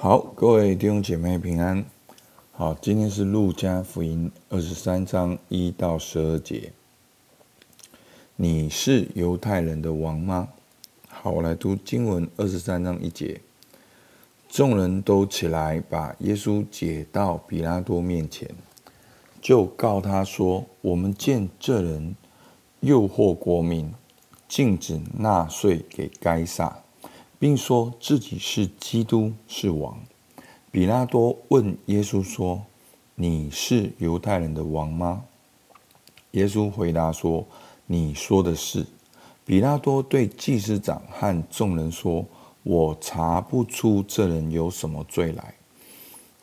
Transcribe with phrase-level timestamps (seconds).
[0.00, 1.84] 好，各位弟兄姐妹平安。
[2.52, 6.70] 好，今天是路加福音二十三章一到十二节。
[8.36, 10.50] 你是犹太人的王吗？
[11.08, 13.40] 好，我来读经文二十三章一节。
[14.48, 18.48] 众人都起来，把耶稣解到比拉多面前，
[19.42, 22.14] 就告他说：“我们见这人
[22.78, 23.92] 诱惑国民，
[24.46, 26.82] 禁止纳税给该撒。”
[27.38, 29.98] 并说自己是基督，是王。
[30.70, 32.62] 彼拉多问耶稣说
[33.14, 35.24] ：“你是犹太人的王吗？”
[36.32, 37.46] 耶稣回答说
[37.86, 38.86] ：“你说的是。”
[39.46, 42.26] 彼拉多对祭司长和众人说
[42.64, 45.54] ：“我查不出这人有什么罪来。”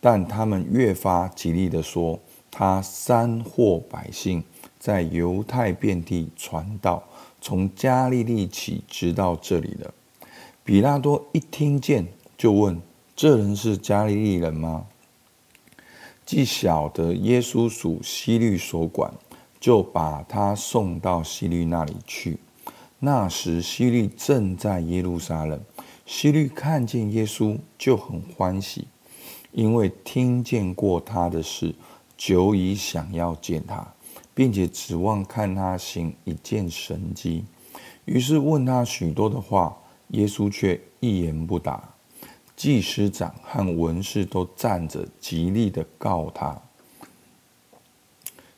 [0.00, 2.18] 但他们越发极力地说
[2.50, 4.44] ：“他煽惑百姓，
[4.78, 7.02] 在犹太遍地传道，
[7.40, 9.92] 从加利利起，直到这里了。”
[10.64, 12.06] 比拉多一听见，
[12.38, 12.80] 就问
[13.16, 14.86] ：“这人是加利利人吗？”
[16.24, 19.12] 既晓得耶稣属希律所管，
[19.58, 22.38] 就把他送到希律那里去。
[23.00, 25.60] 那时希律正在耶路撒冷。
[26.06, 28.86] 希律看见耶稣，就很欢喜，
[29.50, 31.74] 因为听见过他的事，
[32.16, 33.92] 久已想要见他，
[34.32, 37.44] 并且指望看他行一件神迹。
[38.04, 39.76] 于是问他许多的话。
[40.12, 41.94] 耶稣却一言不答，
[42.54, 46.62] 祭司长和文士都站着，极力的告他。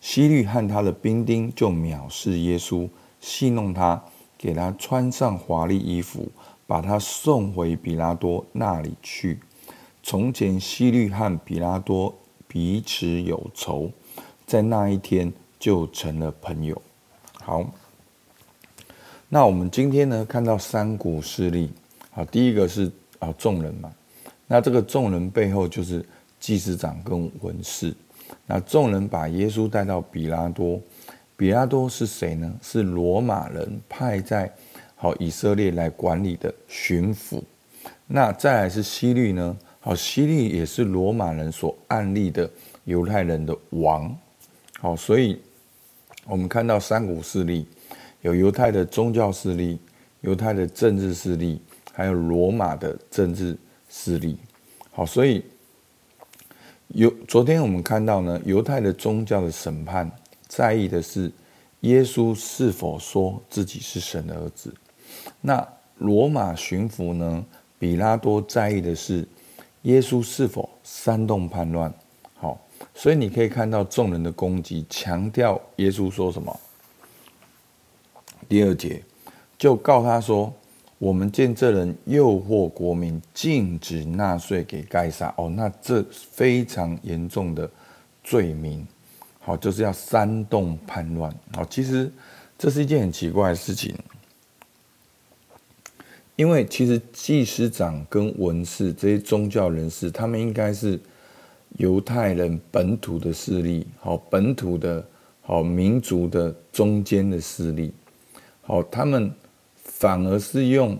[0.00, 2.88] 希律和他的兵丁就藐视耶稣，
[3.20, 4.05] 戏弄他，
[4.36, 6.30] 给他穿上华丽衣服，
[6.66, 9.39] 把他送回比拉多那里去。
[10.02, 12.14] 从前希律和比拉多
[12.48, 13.91] 彼此有仇，
[14.44, 16.83] 在那一天就成了朋友。
[17.41, 17.64] 好。
[19.28, 21.70] 那我们今天呢，看到三股势力，
[22.11, 23.92] 好，第一个是啊众人嘛，
[24.47, 26.05] 那这个众人背后就是
[26.39, 27.92] 祭司长跟文士，
[28.47, 30.80] 那众人把耶稣带到比拉多，
[31.36, 32.55] 比拉多是谁呢？
[32.62, 34.52] 是罗马人派在
[34.95, 37.42] 好以色列来管理的巡抚，
[38.06, 39.56] 那再来是希律呢？
[39.80, 42.48] 好，希律也是罗马人所按立的
[42.85, 44.17] 犹太人的王，
[44.79, 45.41] 好，所以
[46.27, 47.67] 我们看到三股势力。
[48.24, 49.79] 有犹太的宗教势力，
[50.23, 51.61] 犹太的政治势力，
[51.92, 53.55] 还有罗马的政治
[53.90, 54.39] 势力。
[54.90, 55.45] 好，所以
[56.89, 60.11] 有昨天我们看到呢，犹太的宗教的审判
[60.48, 61.30] 在意的是
[61.80, 64.73] 耶稣是否说自己是神的儿子。
[65.42, 65.68] 那
[65.98, 67.45] 罗马巡抚呢，
[67.79, 69.29] 比拉多在意的是
[69.83, 71.92] 耶稣是否煽动叛乱。
[72.36, 72.58] 好，
[72.95, 76.58] 所以你可以看到众人的攻击，强调耶稣说什么。
[78.48, 79.02] 第二节
[79.58, 80.52] 就告他说
[80.98, 85.32] ：“我们见这人诱惑国民，禁止纳税给该撒。
[85.36, 87.70] 哦，那这非常严重的
[88.22, 88.86] 罪名。
[89.40, 91.34] 好，就是要煽动叛乱。
[91.52, 92.10] 好，其实
[92.58, 93.94] 这是一件很奇怪的事情，
[96.36, 100.98] 因为其实祭司长跟文士这些宗教人士，他们应该是
[101.76, 105.06] 犹太人本土的势力，好，本土的
[105.42, 107.92] 好民族的中间的势力。”
[108.67, 109.30] 好，他们
[109.77, 110.98] 反而是用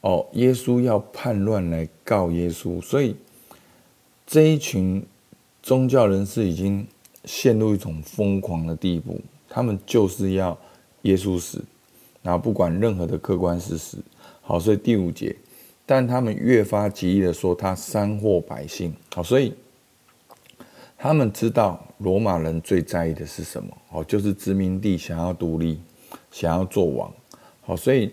[0.00, 3.14] 哦，耶稣要叛乱来告耶稣，所以
[4.26, 5.04] 这一群
[5.62, 6.86] 宗教人士已经
[7.24, 10.58] 陷入一种疯狂的地步，他们就是要
[11.02, 11.62] 耶稣死，
[12.22, 13.98] 然后不管任何的客观事实。
[14.40, 15.36] 好，所以第五节，
[15.84, 18.92] 但他们越发极力的说他煽惑百姓。
[19.14, 19.52] 好，所以
[20.96, 23.76] 他们知道罗马人最在意的是什么？
[23.90, 25.78] 哦，就是殖民地想要独立。
[26.32, 27.12] 想要做王，
[27.60, 28.10] 好，所以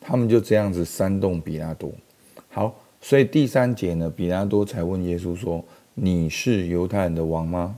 [0.00, 1.90] 他们就这样子煽动比拉多。
[2.50, 5.64] 好，所以第三节呢，比拉多才问耶稣说
[5.94, 7.76] ：“你是犹太人的王吗？”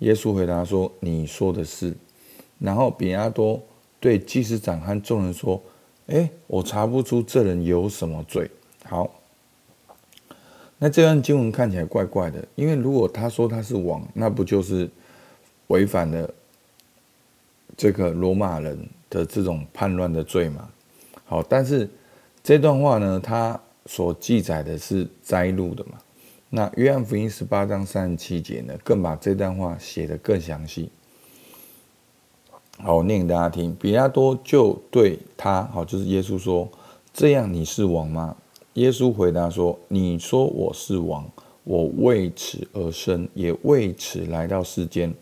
[0.00, 1.94] 耶稣回答说：“你说的是。”
[2.58, 3.62] 然后比拉多
[4.00, 5.62] 对祭司长和众人说
[6.08, 8.50] ：“诶，我查不出这人有什么罪。”
[8.84, 9.10] 好，
[10.78, 14.88] 那这段经文看起来怪怪的，因为如果他说他是王，那不就是
[15.66, 16.32] 违反了
[17.76, 20.68] 这个罗马人的这种叛乱的罪嘛，
[21.24, 21.88] 好，但是
[22.42, 25.92] 这段话呢，它所记载的是摘录的嘛。
[26.48, 30.90] 那约翰福音十八章三十七节呢，更把这段话写得更详细。
[32.78, 33.74] 好，我念给大家听。
[33.80, 36.68] 比拉多就对他，好，就是耶稣说
[37.12, 38.36] ：“这样你是王吗？”
[38.74, 41.28] 耶稣回答说：“你说我是王，
[41.64, 45.12] 我为此而生，也为此来到世间，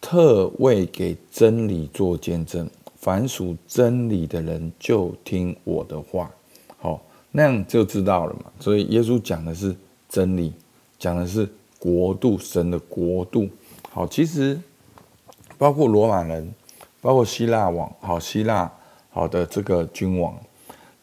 [0.00, 2.68] 特为给真理做见证。”
[3.00, 6.30] 凡属真理的人就听我的话，
[6.78, 7.00] 好，
[7.30, 8.50] 那样就知道了嘛。
[8.58, 9.74] 所以耶稣讲的是
[10.08, 10.52] 真理，
[10.98, 11.48] 讲的是
[11.78, 13.48] 国度，神的国度。
[13.90, 14.60] 好，其实
[15.56, 16.52] 包括罗马人，
[17.00, 18.70] 包括希腊王，好，希腊
[19.10, 20.36] 好的这个君王，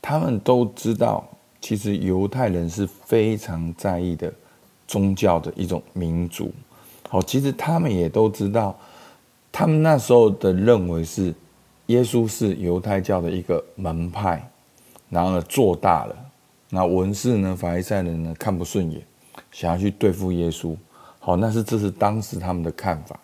[0.01, 1.25] 他们都知道，
[1.61, 4.31] 其实犹太人是非常在意的
[4.85, 6.51] 宗教的一种民族。
[7.09, 8.77] 好，其实他们也都知道，
[9.51, 11.33] 他们那时候的认为是
[11.87, 14.49] 耶稣是犹太教的一个门派，
[15.09, 16.15] 然后呢做大了，
[16.69, 19.01] 那文士呢、法利赛人呢看不顺眼，
[19.51, 20.75] 想要去对付耶稣。
[21.19, 23.19] 好，那是这是当时他们的看法，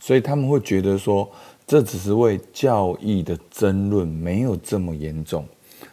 [0.00, 1.30] 所以他们会觉得说，
[1.66, 5.46] 这只是为教义的争论，没有这么严重。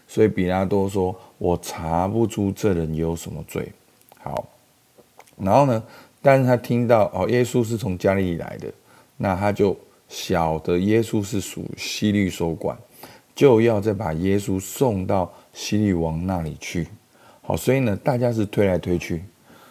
[0.08, 3.72] 所以比拉多说：“我查不出这人有什么罪。”
[4.22, 4.48] 好，
[5.38, 5.84] 然后呢，
[6.22, 8.72] 但是他听到哦，耶稣是从加利来的，
[9.18, 9.76] 那他就
[10.10, 12.78] 晓得耶稣是属西律所管，
[13.34, 16.86] 就要再把耶稣送到西律王那里去。
[17.42, 19.24] 好，所以呢，大家是推来推去，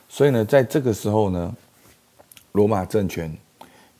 [0.09, 1.55] 所以呢，在这个时候呢。
[2.53, 3.33] 罗马政权、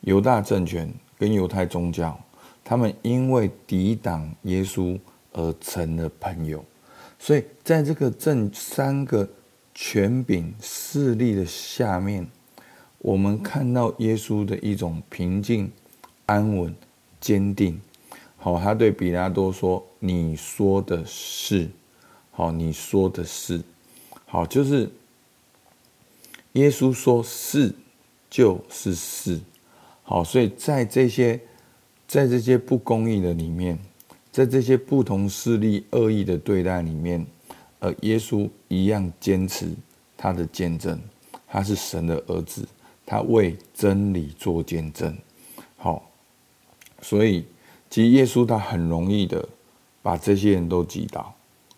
[0.01, 2.19] 犹大政权跟犹太宗教，
[2.63, 4.99] 他们因为抵挡耶稣
[5.31, 6.65] 而成了朋友，
[7.19, 9.29] 所以在这个这三个
[9.73, 12.27] 权柄势力的下面，
[12.97, 15.71] 我们看到耶稣的一种平静、
[16.29, 16.75] 安稳、
[17.19, 17.81] 坚定。
[18.37, 21.67] 好，他对比拉多说：“你说的是，
[22.29, 23.61] 好，你说的是，
[24.27, 24.87] 好，就是
[26.53, 27.73] 耶稣说是。”
[28.29, 29.39] 就是是，
[30.03, 31.41] 好，所以在这些，
[32.07, 33.75] 在这些不公义的里面，
[34.31, 37.25] 在这些不同势力恶意的对待里面，
[37.79, 39.73] 呃，耶稣一样坚持
[40.15, 41.01] 他的见证，
[41.47, 42.67] 他是神的儿子，
[43.03, 45.17] 他为真理做见证，
[45.75, 46.08] 好，
[47.01, 47.45] 所以
[47.89, 49.47] 其实耶稣他很容易的
[50.01, 51.33] 把这些人都击倒，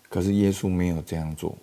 [0.08, 1.54] 可是耶稣没有这样做，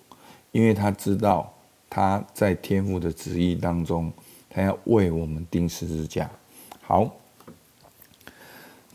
[0.52, 1.52] 因为他知道
[1.88, 4.12] 他在天父的旨意当中。
[4.52, 6.28] 他要为我们钉十字架。
[6.82, 7.08] 好，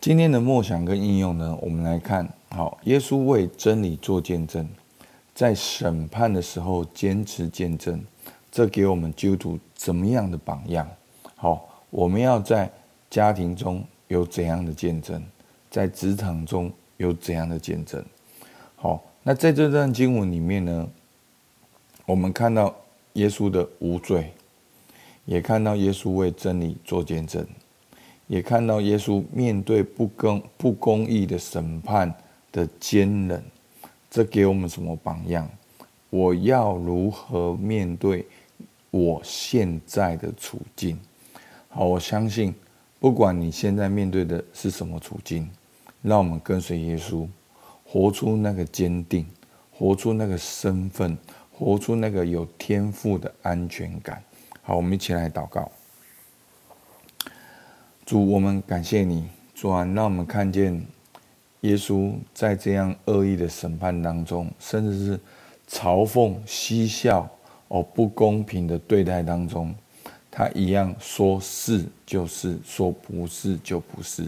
[0.02, 2.28] 今天的默想跟应用呢，我们来看。
[2.50, 4.68] 好，耶稣为真理做见证，
[5.34, 8.04] 在审判的时候坚持见证，
[8.52, 10.86] 这给我们基督徒怎么样的榜样？
[11.38, 12.70] 好，我们要在
[13.10, 15.24] 家庭中有怎样的见证，
[15.70, 18.04] 在职场中有怎样的见证？
[18.76, 20.88] 好，那在这段经文里面呢，
[22.06, 22.76] 我们看到
[23.14, 24.32] 耶稣的无罪。
[25.28, 27.44] 也看到耶稣为真理做见证，
[28.28, 32.14] 也看到耶稣面对不公不公义的审判
[32.52, 33.44] 的坚忍，
[34.08, 35.50] 这给我们什么榜样？
[36.12, 38.24] 我要如何面对
[38.92, 40.96] 我现在的处境？
[41.70, 42.54] 好，我相信，
[43.00, 45.50] 不管你现在面对的是什么处境，
[46.02, 47.28] 让我们跟随耶稣，
[47.86, 49.26] 活出那个坚定，
[49.72, 51.18] 活出那个身份，
[51.52, 54.24] 活出那个有天赋的安全感。
[54.62, 55.70] 好，我们一起来祷告。
[58.06, 60.84] 主，我们感谢你，主啊，让我们看见
[61.62, 65.20] 耶稣在这样恶意的审判当中，甚至是
[65.70, 67.30] 嘲讽、嬉笑、
[67.68, 69.74] 哦不公平的对待当中，
[70.38, 74.28] 他一样说是就是，说不是就不是。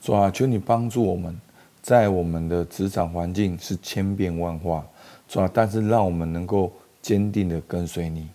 [0.00, 1.36] 主啊，求你帮助我们，
[1.82, 4.86] 在我们的职场环境是千变万化，
[5.26, 8.28] 主啊，但是让我们能够坚定的跟随你。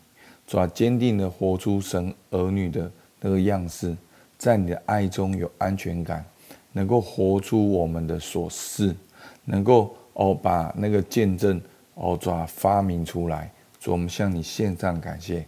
[0.45, 2.91] 主啊，坚定的活出神儿女的
[3.21, 3.95] 那个样式，
[4.37, 6.25] 在你的爱中有安全感，
[6.73, 8.93] 能够活出我们的所是，
[9.45, 11.61] 能够哦把那个见证
[11.93, 13.49] 哦主啊发明出来。
[13.79, 15.47] 主，我们向你献上感谢。